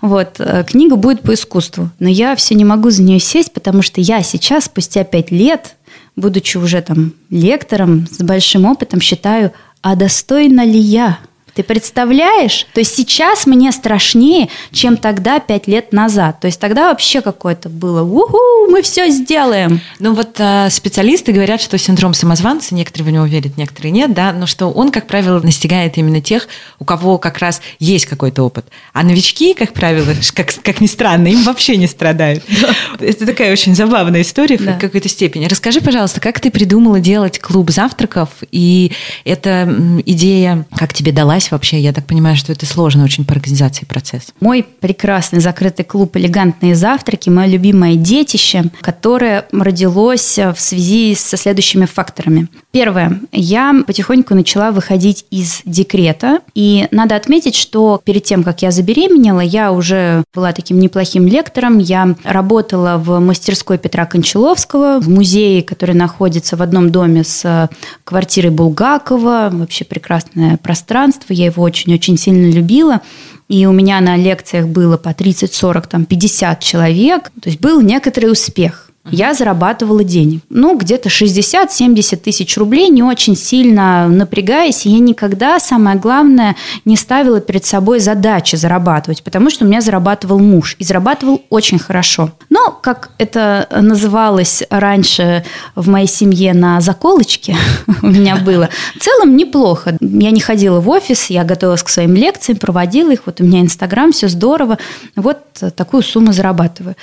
[0.00, 3.82] Вот э, книга будет по искусству, но я все не могу за нее сесть, потому
[3.82, 5.76] что я сейчас спустя пять лет,
[6.20, 9.52] будучи уже там лектором с большим опытом, считаю,
[9.82, 11.18] а достойна ли я
[11.58, 12.68] ты представляешь?
[12.72, 16.38] То есть сейчас мне страшнее, чем тогда пять лет назад.
[16.38, 19.80] То есть тогда вообще какое-то было «Уху, мы все сделаем».
[19.98, 24.32] Ну вот э, специалисты говорят, что синдром самозванца, некоторые в него верят, некоторые нет, да,
[24.32, 26.46] но что он, как правило, настигает именно тех,
[26.78, 28.66] у кого как раз есть какой-то опыт.
[28.92, 32.44] А новички, как правило, как, как ни странно, им вообще не страдают.
[32.48, 33.04] Да.
[33.04, 35.46] Это такая очень забавная история в какой-то степени.
[35.46, 38.92] Расскажи, пожалуйста, как ты придумала делать клуб завтраков, и
[39.24, 39.68] эта
[40.06, 43.84] идея как тебе далась здесь вообще, я так понимаю, что это сложно очень по организации
[43.84, 44.32] процесс.
[44.40, 51.86] Мой прекрасный закрытый клуб «Элегантные завтраки»– мое любимое детище, которое родилось в связи со следующими
[51.86, 52.48] факторами.
[52.70, 53.20] Первое.
[53.32, 56.40] Я потихоньку начала выходить из декрета.
[56.54, 61.78] И надо отметить, что перед тем, как я забеременела, я уже была таким неплохим лектором.
[61.78, 67.70] Я работала в мастерской Петра Кончаловского, в музее, который находится в одном доме с
[68.04, 69.48] квартирой Булгакова.
[69.50, 73.00] Вообще прекрасное пространство я его очень-очень сильно любила.
[73.48, 77.30] И у меня на лекциях было по 30, 40, там, 50 человек.
[77.40, 80.42] То есть был некоторый успех я зарабатывала денег.
[80.50, 84.86] Ну, где-то 60-70 тысяч рублей, не очень сильно напрягаясь.
[84.86, 90.38] Я никогда, самое главное, не ставила перед собой задачи зарабатывать, потому что у меня зарабатывал
[90.38, 90.76] муж.
[90.78, 92.32] И зарабатывал очень хорошо.
[92.50, 95.44] Но, как это называлось раньше
[95.74, 97.56] в моей семье на заколочке,
[98.02, 99.96] у меня было, в целом неплохо.
[100.00, 103.22] Я не ходила в офис, я готовилась к своим лекциям, проводила их.
[103.26, 104.78] Вот у меня Инстаграм, все здорово.
[105.16, 105.38] Вот
[105.76, 106.96] такую сумму зарабатываю.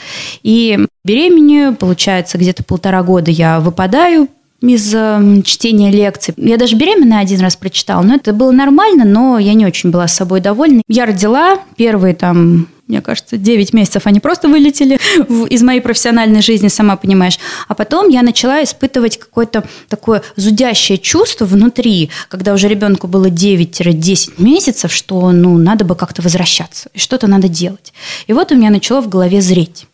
[0.43, 4.27] И беременею, получается, где-то полтора года я выпадаю
[4.61, 6.33] из э, чтения лекций.
[6.37, 10.07] Я даже беременная один раз прочитала, но это было нормально, но я не очень была
[10.07, 10.81] с собой довольна.
[10.87, 14.99] Я родила первые там мне кажется, 9 месяцев они просто вылетели
[15.49, 17.39] из моей профессиональной жизни, сама понимаешь.
[17.67, 24.33] А потом я начала испытывать какое-то такое зудящее чувство внутри, когда уже ребенку было 9-10
[24.37, 27.91] месяцев, что ну, надо бы как-то возвращаться, что-то надо делать.
[28.27, 29.87] И вот у меня начало в голове зреть.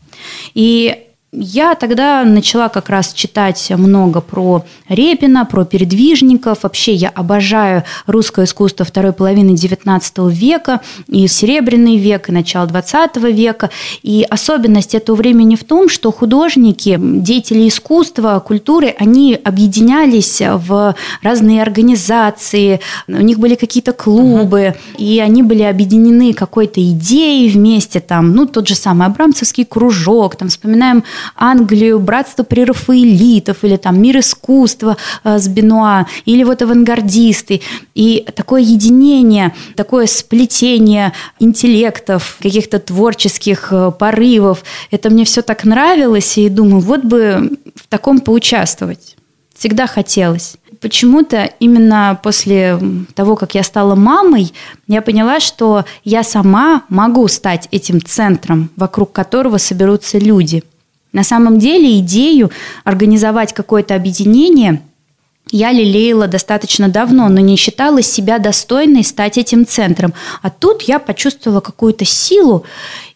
[0.54, 0.96] И
[1.34, 6.64] я тогда начала как раз читать много про Репина, про передвижников.
[6.64, 13.32] Вообще я обожаю русское искусство второй половины XIX века, и Серебряный век, и начало XX
[13.32, 13.70] века.
[14.04, 21.62] И особенность этого времени в том, что художники, деятели искусства, культуры, они объединялись в разные
[21.62, 28.46] организации, у них были какие-то клубы, и они были объединены какой-то идеей вместе, там, ну,
[28.46, 31.06] тот же самый Абрамцевский кружок, там, вспоминаем
[31.36, 37.62] Англию, братство прерафаэлитов или там мир искусства э, с Бенуа, или вот авангардисты.
[37.96, 46.38] И такое единение, такое сплетение интеллектов, каких-то творческих э, порывов, это мне все так нравилось,
[46.38, 49.16] и думаю, вот бы в таком поучаствовать.
[49.56, 52.80] Всегда хотелось почему-то именно после
[53.14, 54.52] того, как я стала мамой,
[54.88, 60.64] я поняла, что я сама могу стать этим центром, вокруг которого соберутся люди.
[61.14, 62.52] На самом деле идею
[62.84, 64.82] организовать какое-то объединение
[65.50, 70.14] я лелеяла достаточно давно, но не считала себя достойной стать этим центром.
[70.42, 72.66] А тут я почувствовала какую-то силу,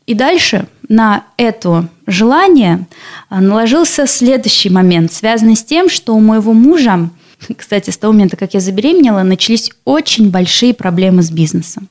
[0.06, 2.88] и дальше на это желание
[3.30, 7.10] наложился следующий момент, связанный с тем, что у моего мужа
[7.54, 11.90] кстати, с того момента, как я забеременела, начались очень большие проблемы с бизнесом.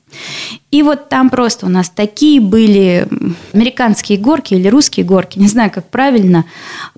[0.71, 3.07] И вот там просто у нас такие были
[3.53, 6.45] американские горки или русские горки, не знаю, как правильно.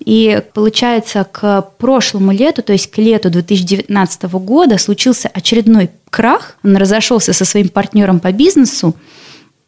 [0.03, 6.57] И получается, к прошлому лету, то есть к лету 2019 года, случился очередной крах.
[6.63, 8.95] Он разошелся со своим партнером по бизнесу.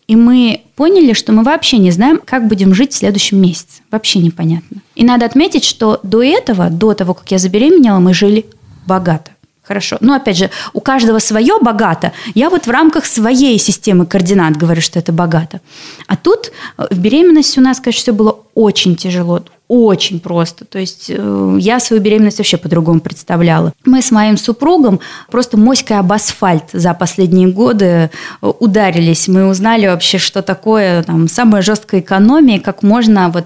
[0.10, 3.84] И мы поняли, что мы вообще не знаем, как будем жить в следующем месяце.
[3.92, 4.78] Вообще непонятно.
[4.96, 8.48] И надо отметить, что до этого, до того, как я забеременела, мы жили
[8.86, 9.32] богато.
[9.70, 9.98] Хорошо.
[10.02, 12.12] Но опять же, у каждого свое богато.
[12.34, 15.62] Я вот в рамках своей системы координат говорю, что это богато.
[16.08, 20.66] А тут э, в беременности у нас, конечно, все было очень тяжело, очень просто.
[20.66, 23.72] То есть э, я свою беременность вообще по-другому представляла.
[23.86, 28.10] Мы с моим супругом просто моськой об асфальт за последние годы э,
[28.42, 29.28] ударились.
[29.28, 33.46] Мы узнали вообще, что такое там, самая жесткая экономия, как можно вот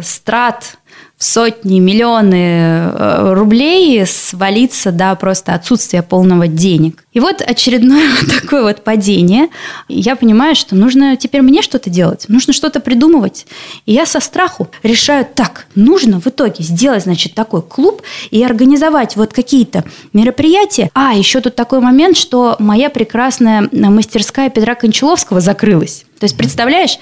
[0.00, 0.78] страт
[1.18, 7.04] сотни, миллионы э, рублей свалиться, да, просто отсутствие полного денег.
[7.12, 9.48] И вот очередное вот такое вот падение.
[9.88, 13.46] Я понимаю, что нужно теперь мне что-то делать, нужно что-то придумывать.
[13.86, 19.16] И я со страху решаю, так, нужно в итоге сделать, значит, такой клуб и организовать
[19.16, 20.90] вот какие-то мероприятия.
[20.94, 26.04] А, еще тут такой момент, что моя прекрасная мастерская Петра Кончаловского закрылась.
[26.18, 26.98] То есть, представляешь,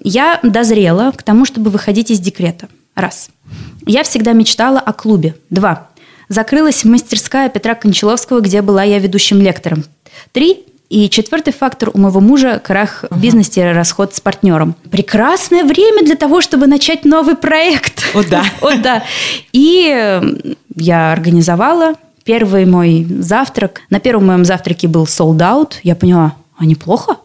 [0.00, 2.68] я дозрела к тому, чтобы выходить из декрета.
[2.98, 3.30] Раз.
[3.86, 5.36] Я всегда мечтала о клубе.
[5.50, 5.86] Два.
[6.28, 9.84] Закрылась мастерская Петра Кончаловского, где была я ведущим лектором.
[10.32, 10.64] Три.
[10.88, 14.74] И четвертый фактор у моего мужа– крах в бизнесе, расход с партнером.
[14.90, 18.02] Прекрасное время для того, чтобы начать новый проект.
[18.14, 18.42] О, да.
[18.62, 19.04] О, да.
[19.52, 20.20] И
[20.74, 23.82] я организовала первый мой завтрак.
[23.90, 25.74] На первом моем завтраке был sold out.
[25.84, 27.18] Я поняла, а неплохо?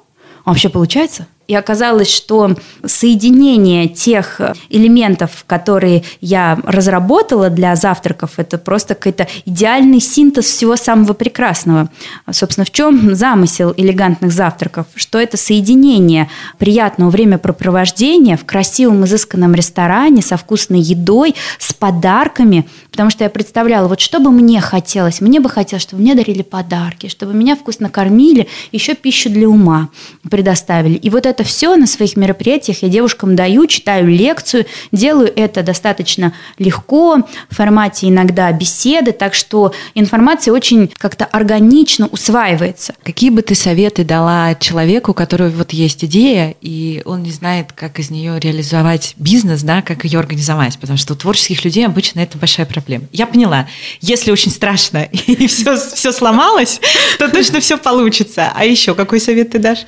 [0.43, 1.25] А вообще получается?
[1.53, 9.99] И оказалось, что соединение тех элементов, которые я разработала для завтраков, это просто какой-то идеальный
[9.99, 11.91] синтез всего самого прекрасного.
[12.31, 14.87] Собственно, в чем замысел элегантных завтраков?
[14.95, 22.67] Что это соединение приятного времяпрепровождения в красивом, изысканном ресторане со вкусной едой, с подарками.
[22.89, 25.21] Потому что я представляла, вот что бы мне хотелось?
[25.21, 29.89] Мне бы хотелось, чтобы мне дарили подарки, чтобы меня вкусно кормили, еще пищу для ума
[30.31, 30.95] предоставили.
[30.95, 35.61] И вот это это все на своих мероприятиях я девушкам даю, читаю лекцию, делаю это
[35.61, 37.17] достаточно легко,
[37.49, 42.95] в формате иногда беседы, так что информация очень как-то органично усваивается.
[43.03, 47.73] Какие бы ты советы дала человеку, у которого вот есть идея, и он не знает,
[47.73, 52.21] как из нее реализовать бизнес, да, как ее организовать, потому что у творческих людей обычно
[52.21, 53.05] это большая проблема.
[53.11, 53.67] Я поняла,
[53.99, 56.79] если очень страшно и все, все сломалось,
[57.19, 58.51] то точно все получится.
[58.55, 59.85] А еще какой совет ты дашь?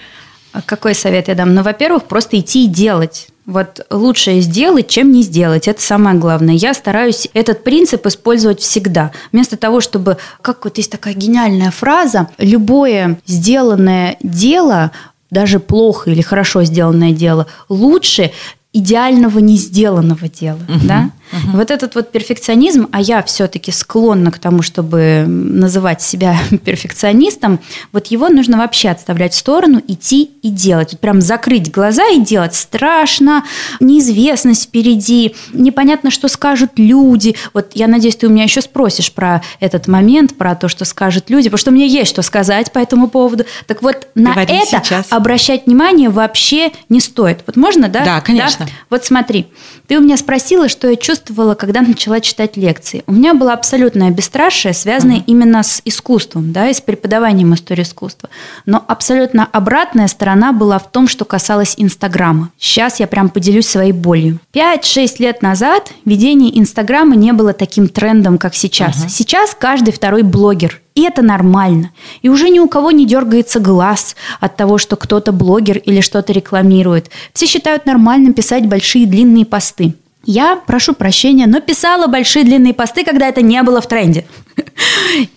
[0.56, 1.54] А какой совет я дам?
[1.54, 3.28] Ну, во-первых, просто идти и делать.
[3.46, 5.68] Вот лучше сделать, чем не сделать.
[5.68, 6.56] Это самое главное.
[6.56, 9.12] Я стараюсь этот принцип использовать всегда.
[9.34, 10.16] Вместо того, чтобы...
[10.42, 12.30] Как вот есть такая гениальная фраза.
[12.38, 14.92] Любое сделанное дело,
[15.30, 18.32] даже плохо или хорошо сделанное дело, лучше
[18.76, 21.10] идеального не сделанного дела, угу, да?
[21.32, 21.58] Угу.
[21.58, 27.62] Вот этот вот перфекционизм, а я все-таки склонна к тому, чтобы называть себя перфекционистом,
[27.94, 30.90] вот его нужно вообще отставлять в сторону, идти и делать.
[30.92, 33.46] Вот прям закрыть глаза и делать страшно,
[33.80, 37.36] неизвестность впереди, непонятно, что скажут люди.
[37.54, 41.30] Вот я надеюсь, ты у меня еще спросишь про этот момент, про то, что скажут
[41.30, 43.46] люди, потому что мне есть что сказать по этому поводу.
[43.68, 45.08] Так вот, на Говори это сейчас.
[45.12, 47.40] обращать внимание вообще не стоит.
[47.48, 48.04] Вот можно, да?
[48.04, 48.65] Да, конечно.
[48.65, 48.65] Да?
[48.90, 49.48] Вот смотри,
[49.88, 53.04] ты у меня спросила, что я чувствовала, когда начала читать лекции.
[53.08, 55.26] У меня было абсолютное бесстрашие, связанное uh-huh.
[55.28, 58.30] именно с искусством, да, и с преподаванием истории искусства.
[58.66, 62.52] Но абсолютно обратная сторона была в том, что касалось Инстаграма.
[62.58, 64.40] Сейчас я прям поделюсь своей болью.
[64.54, 69.06] 5-6 лет назад ведение Инстаграма не было таким трендом, как сейчас.
[69.06, 69.10] Uh-huh.
[69.10, 70.82] Сейчас каждый второй блогер.
[70.96, 71.92] И это нормально.
[72.22, 76.32] И уже ни у кого не дергается глаз от того, что кто-то блогер или что-то
[76.32, 77.12] рекламирует.
[77.34, 79.94] Все считают нормальным писать большие длинные посты.
[80.24, 84.26] Я прошу прощения, но писала большие длинные посты, когда это не было в тренде.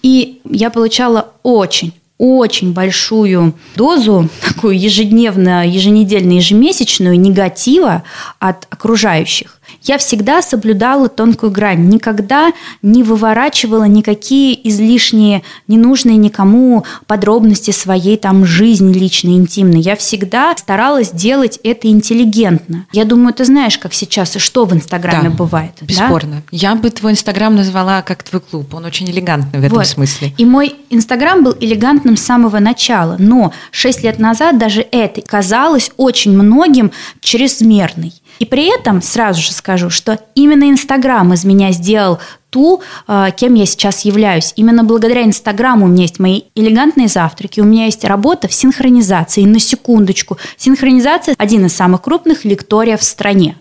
[0.02, 8.04] И я получала очень, очень большую дозу, такую ежедневно, еженедельно, ежемесячную негатива
[8.38, 17.70] от окружающих я всегда соблюдала тонкую грань, никогда не выворачивала никакие излишние, ненужные никому подробности
[17.70, 19.80] своей там жизни личной, интимной.
[19.80, 22.86] Я всегда старалась делать это интеллигентно.
[22.92, 25.72] Я думаю, ты знаешь, как сейчас и что в Инстаграме да, бывает.
[25.80, 26.36] Бесспорно.
[26.36, 26.42] Да?
[26.50, 28.74] Я бы твой Инстаграм назвала как твой клуб.
[28.74, 29.86] Он очень элегантный в этом вот.
[29.86, 30.32] смысле.
[30.36, 33.16] И мой Инстаграм был элегантным с самого начала.
[33.18, 38.12] Но 6 лет назад даже это казалось очень многим чрезмерной.
[38.38, 42.18] И при этом сразу же скажу, что именно Инстаграм из меня сделал
[42.50, 44.52] ту, а, кем я сейчас являюсь.
[44.56, 49.44] Именно благодаря Инстаграму у меня есть мои элегантные завтраки, у меня есть работа в синхронизации.
[49.44, 50.38] На секундочку.
[50.56, 53.56] Синхронизация– один из самых крупных лекториев в стране.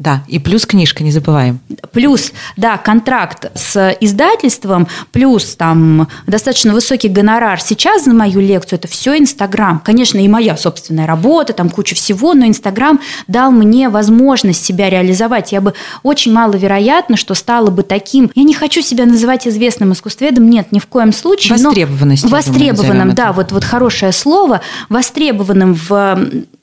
[0.00, 1.60] Да, и плюс книжка, не забываем.
[1.92, 7.60] Плюс, да, контракт с издательством, плюс там достаточно высокий гонорар.
[7.60, 9.78] Сейчас за мою лекцию это все Инстаграм.
[9.78, 15.52] Конечно, и моя собственная работа, там куча всего, но Инстаграм дал мне возможность себя реализовать.
[15.52, 18.30] Я бы очень маловероятно, что стала бы таким.
[18.34, 21.58] Я не хочу себя называть известным искусствоведом, нет, ни в коем случае.
[21.58, 22.24] Востребованность.
[22.24, 26.18] Востребованным, да, вот, вот хорошее слово, востребованным в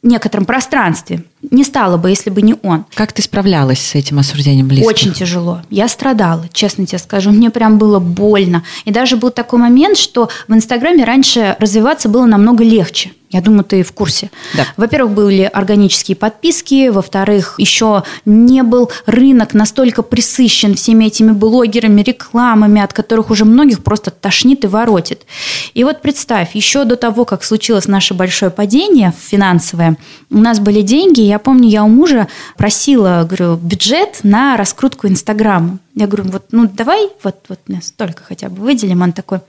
[0.08, 1.24] некотором пространстве.
[1.52, 2.86] Не стало бы, если бы не он.
[2.94, 4.88] Как ты справлялась с этим осуждением близких?
[4.88, 5.62] Очень тяжело.
[5.70, 7.32] Я страдала, честно тебе скажу.
[7.32, 8.64] Мне прям было больно.
[8.86, 13.12] И даже был такой момент, что в Инстаграме раньше развиваться было намного легче.
[13.30, 14.32] Я думаю, ты в курсе.
[14.56, 14.66] Да.
[14.78, 22.82] Во-первых, были органические подписки, во-вторых, еще не был рынок настолько присыщен всеми этими блогерами, рекламами,
[22.82, 25.26] от которых уже многих просто тошнит и воротит.
[25.74, 29.98] И вот представь, еще до того, как случилось наше большое падение финансовое,
[30.30, 35.80] у нас были деньги, я помню, я у мужа просила, говорю, бюджет на раскрутку Инстаграма.
[35.98, 39.02] Я говорю, вот, ну давай, вот, вот столько хотя бы выделим.
[39.02, 39.40] Он такой,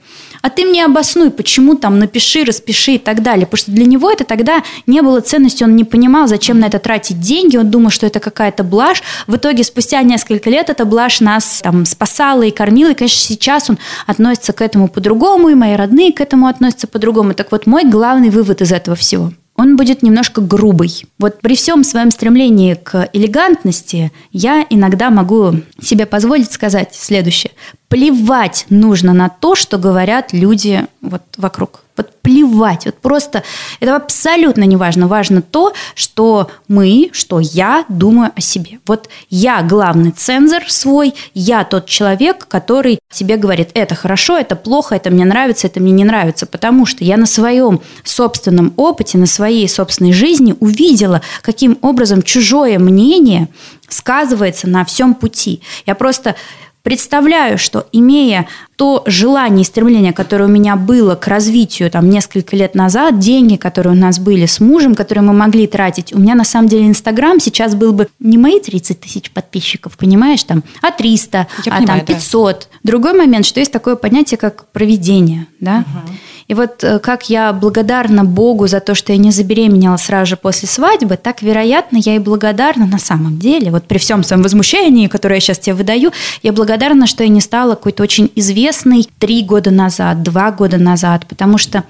[0.41, 3.45] а ты мне обоснуй, почему там напиши, распиши и так далее.
[3.45, 6.79] Потому что для него это тогда не было ценности, он не понимал, зачем на это
[6.79, 9.03] тратить деньги, он думал, что это какая-то блажь.
[9.27, 13.69] В итоге спустя несколько лет эта блажь нас там спасала и кормила, и, конечно, сейчас
[13.69, 17.35] он относится к этому по-другому, и мои родные к этому относятся по-другому.
[17.35, 21.05] Так вот, мой главный вывод из этого всего– он будет немножко грубый.
[21.17, 27.51] Вот при всем своем стремлении к элегантности я иногда могу себе позволить сказать следующее.
[27.89, 31.83] Плевать нужно на то, что говорят люди вот вокруг.
[31.99, 33.43] Вот плевать, вот просто
[33.81, 35.09] это абсолютно не важно.
[35.09, 38.79] Важно то, что мы, что я думаю о себе.
[38.87, 44.95] Вот я главный цензор свой, я тот человек, который тебе говорит, это хорошо, это плохо,
[44.95, 49.25] это мне нравится, это мне не нравится, потому что я на своем собственном опыте, на
[49.25, 53.49] своей собственной жизни увидела, каким образом чужое мнение
[53.89, 55.61] сказывается на всем пути.
[55.85, 56.35] Я просто
[56.83, 62.55] представляю, что имея то желание и стремление, которое у меня было к развитию там несколько
[62.55, 66.35] лет назад, деньги, которые у нас были с мужем, которые мы могли тратить, у меня
[66.35, 70.91] на самом деле Инстаграм сейчас был бы не мои 30 тысяч подписчиков, понимаешь, там, а
[70.91, 72.59] 300, Я а понимаю, там 500.
[72.71, 72.79] Да.
[72.83, 76.13] Другой момент, что есть такое понятие, как проведение, да, угу.
[76.49, 80.35] И вот э, как я благодарна Богу за то, что я не забеременела сразу же
[80.35, 83.69] после свадьбы, так, вероятно, я и благодарна на самом деле.
[83.69, 87.39] Вот при всем своем возмущении, которое я сейчас тебе выдаю, я благодарна, что я не
[87.39, 91.83] стала какой-то очень известной три года назад, два года назад, потому что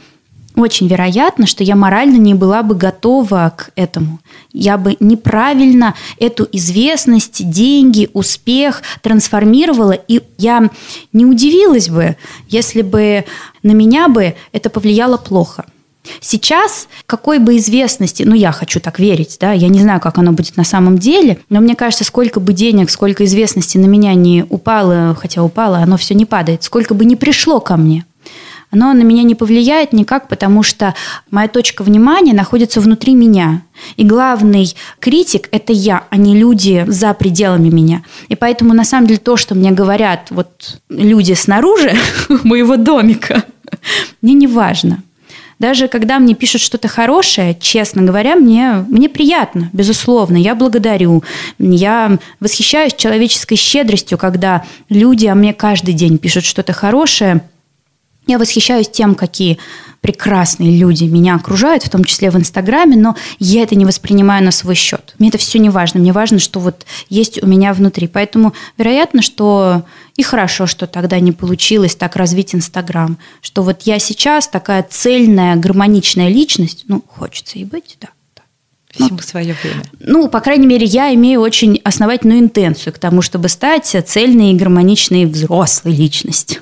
[0.59, 4.19] очень вероятно, что я морально не была бы готова к этому.
[4.51, 10.69] Я бы неправильно эту известность, деньги, успех трансформировала, и я
[11.13, 12.17] не удивилась бы,
[12.47, 13.25] если бы
[13.63, 15.65] на меня бы это повлияло плохо.
[16.21, 20.31] Сейчас какой бы известности, ну я хочу так верить, да, я не знаю, как оно
[20.31, 24.45] будет на самом деле, но мне кажется, сколько бы денег, сколько известности на меня не
[24.49, 28.05] упало, хотя упало, оно все не падает, сколько бы не пришло ко мне,
[28.71, 30.93] оно на меня не повлияет никак, потому что
[31.31, 33.63] моя точка внимания находится внутри меня.
[33.95, 38.03] И главный критик– это я, а не люди за пределами меня.
[38.27, 41.93] И поэтому, на самом деле, то, что мне говорят вот люди снаружи
[42.43, 43.43] моего домика,
[44.21, 45.01] мне не важно.
[45.59, 50.37] Даже когда мне пишут что-то хорошее, честно говоря, мне, мне приятно, безусловно.
[50.37, 51.21] Я благодарю.
[51.57, 57.41] Я восхищаюсь человеческой щедростью, когда люди о мне каждый день пишут что-то хорошее.
[58.29, 59.57] Я восхищаюсь тем, какие
[60.01, 64.51] прекрасные люди меня окружают, в том числе в Инстаграме, но я это не воспринимаю на
[64.51, 65.15] свой счет.
[65.17, 65.99] Мне это все не важно.
[65.99, 68.07] Мне важно, что вот есть у меня внутри.
[68.07, 69.81] Поэтому вероятно, что
[70.15, 73.17] и хорошо, что тогда не получилось так развить Инстаграм.
[73.41, 78.09] Что вот я сейчас такая цельная, гармоничная личность, ну, хочется и быть, да.
[79.05, 79.83] Всему свое время.
[79.99, 84.55] Ну, по крайней мере, я имею очень основательную интенцию к тому, чтобы стать цельной и
[84.55, 86.61] гармоничной взрослой личностью.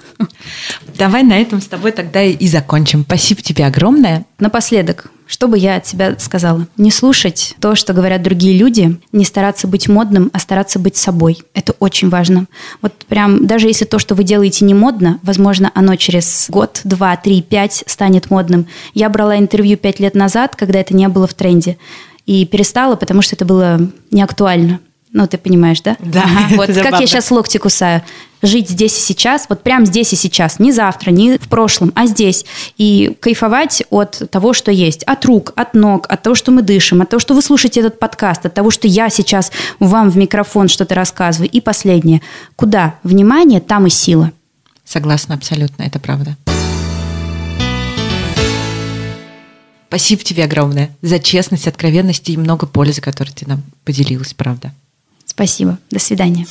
[0.97, 3.03] Давай на этом с тобой тогда и закончим.
[3.03, 4.25] Спасибо тебе огромное.
[4.39, 6.67] Напоследок, что бы я от тебя сказала?
[6.77, 11.39] Не слушать то, что говорят другие люди, не стараться быть модным, а стараться быть собой.
[11.53, 12.47] Это очень важно.
[12.81, 17.15] Вот прям, даже если то, что вы делаете, не модно, возможно, оно через год, два,
[17.17, 18.67] три, пять станет модным.
[18.93, 21.77] Я брала интервью пять лет назад, когда это не было в тренде
[22.27, 23.79] и перестала, потому что это было
[24.11, 24.79] не актуально.
[25.13, 25.95] Ну, ты понимаешь, да?
[25.99, 26.25] Да.
[26.51, 28.03] Вот как я сейчас локти кусаю.
[28.43, 32.05] Жить здесь и сейчас, вот прям здесь и сейчас, не завтра, не в прошлом, а
[32.05, 32.45] здесь.
[32.77, 35.01] И кайфовать от того, что есть.
[35.03, 37.97] От рук, от ног, от того, что мы дышим, от того, что вы слушаете этот
[37.97, 41.49] подкаст, от того, что я сейчас вам в микрофон что-то рассказываю.
[41.49, 42.21] И последнее.
[42.55, 44.31] Куда внимание, там и сила.
[44.85, 46.35] Согласна абсолютно, это правда.
[49.87, 54.73] Спасибо тебе огромное за честность, откровенность и много пользы, которой ты нам поделилась, правда.
[55.25, 55.77] Спасибо.
[55.91, 56.45] До свидания.